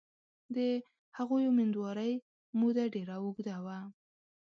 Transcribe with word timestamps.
د 0.55 0.57
هغوی 1.17 1.43
امیندوارۍ 1.51 2.13
موده 2.59 2.85
ډېره 2.93 3.15
اوږده 3.23 3.57
وه. 3.65 3.77